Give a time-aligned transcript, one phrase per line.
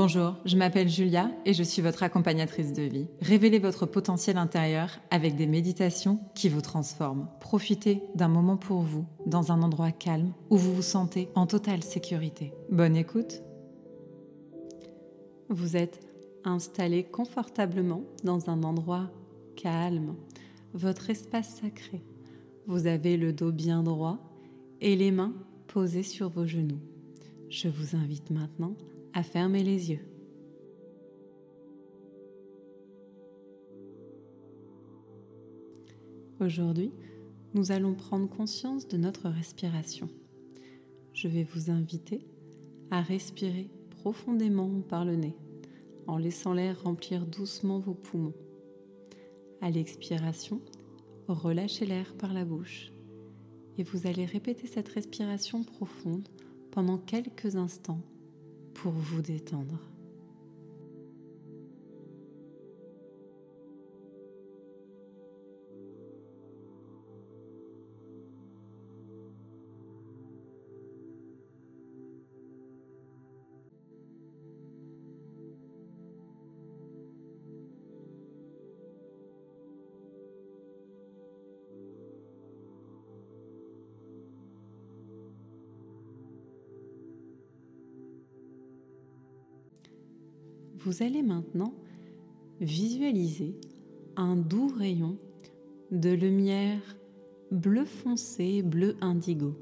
[0.00, 3.08] Bonjour, je m'appelle Julia et je suis votre accompagnatrice de vie.
[3.20, 7.26] Révélez votre potentiel intérieur avec des méditations qui vous transforment.
[7.40, 11.82] Profitez d'un moment pour vous, dans un endroit calme où vous vous sentez en totale
[11.82, 12.52] sécurité.
[12.70, 13.42] Bonne écoute.
[15.48, 15.98] Vous êtes
[16.44, 19.10] installé confortablement dans un endroit
[19.56, 20.14] calme,
[20.74, 22.04] votre espace sacré.
[22.68, 24.18] Vous avez le dos bien droit
[24.80, 25.34] et les mains
[25.66, 26.78] posées sur vos genoux.
[27.50, 28.76] Je vous invite maintenant
[29.22, 30.00] fermer les yeux.
[36.40, 36.92] Aujourd'hui,
[37.54, 40.08] nous allons prendre conscience de notre respiration.
[41.12, 42.26] Je vais vous inviter
[42.90, 45.36] à respirer profondément par le nez,
[46.06, 48.34] en laissant l'air remplir doucement vos poumons.
[49.60, 50.60] À l'expiration,
[51.26, 52.92] relâchez l'air par la bouche
[53.78, 56.28] et vous allez répéter cette respiration profonde
[56.70, 58.02] pendant quelques instants
[58.82, 59.78] pour vous détendre.
[90.78, 91.74] Vous allez maintenant
[92.60, 93.54] visualiser
[94.16, 95.16] un doux rayon
[95.90, 96.96] de lumière
[97.50, 99.54] bleu foncé, bleu indigo,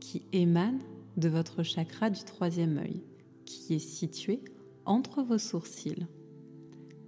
[0.00, 0.80] qui émane
[1.16, 3.02] de votre chakra du troisième œil,
[3.44, 4.40] qui est situé
[4.84, 6.06] entre vos sourcils.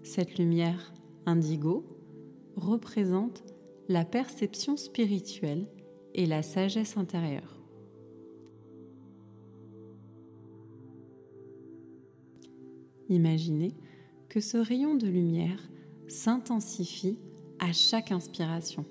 [0.02, 0.92] Cette lumière
[1.26, 1.84] indigo
[2.56, 3.42] représente
[3.88, 5.66] la perception spirituelle
[6.14, 7.61] et la sagesse intérieure.
[13.12, 13.74] Imaginez
[14.30, 15.68] que ce rayon de lumière
[16.08, 17.18] s'intensifie
[17.58, 18.86] à chaque inspiration.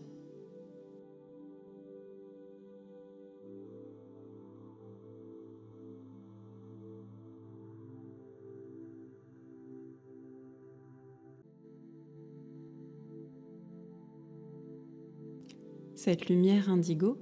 [15.96, 17.17] Cette lumière indigo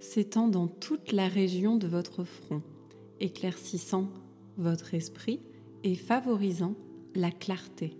[0.00, 2.62] s'étend dans toute la région de votre front,
[3.20, 4.08] éclaircissant
[4.56, 5.38] votre esprit
[5.84, 6.74] et favorisant
[7.14, 7.96] la clarté.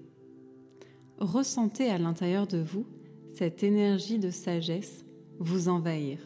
[1.19, 2.87] Ressentez à l'intérieur de vous
[3.35, 5.05] cette énergie de sagesse
[5.39, 6.19] vous envahir.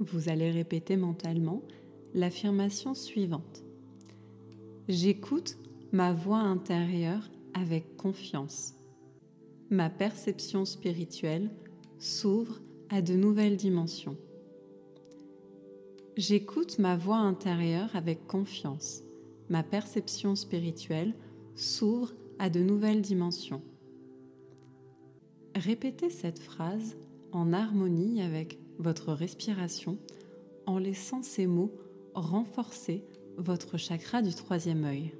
[0.00, 1.62] Vous allez répéter mentalement
[2.14, 3.62] l'affirmation suivante.
[4.88, 5.58] J'écoute
[5.92, 8.74] ma voix intérieure avec confiance.
[9.70, 11.50] Ma perception spirituelle
[11.98, 14.16] s'ouvre à de nouvelles dimensions.
[16.16, 19.02] J'écoute ma voix intérieure avec confiance.
[19.48, 21.14] Ma perception spirituelle
[21.54, 23.62] s'ouvre à de nouvelles dimensions.
[25.54, 26.96] Répétez cette phrase
[27.32, 29.98] en harmonie avec votre respiration
[30.66, 31.72] en laissant ces mots
[32.20, 33.04] renforcer
[33.36, 35.12] votre chakra du troisième œil.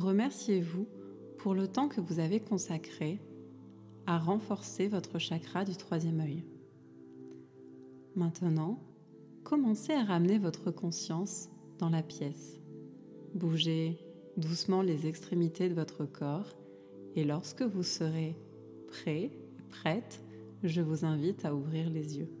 [0.00, 0.86] Remerciez-vous
[1.36, 3.20] pour le temps que vous avez consacré
[4.06, 6.42] à renforcer votre chakra du troisième œil.
[8.16, 8.82] Maintenant,
[9.44, 12.58] commencez à ramener votre conscience dans la pièce.
[13.34, 13.98] Bougez
[14.38, 16.56] doucement les extrémités de votre corps
[17.14, 18.34] et lorsque vous serez
[18.88, 19.30] prêt,
[19.68, 20.24] prête,
[20.62, 22.32] je vous invite à ouvrir les yeux.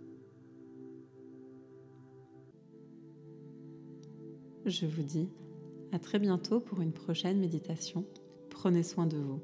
[4.64, 5.28] Je vous dis
[5.92, 8.04] à très bientôt pour une prochaine méditation.
[8.48, 9.40] Prenez soin de vous.